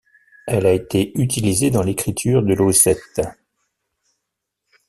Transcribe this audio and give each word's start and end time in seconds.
Elle 0.47 0.65
a 0.65 0.71
été 0.73 1.11
utilisée 1.21 1.69
dans 1.69 1.83
l’écriture 1.83 2.41
de 2.41 2.55
l’ossète. 2.55 3.21